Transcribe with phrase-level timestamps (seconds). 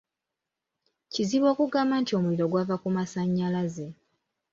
[1.11, 3.87] Kizibu okugamba nti omuliro gwava ku masannyalaze.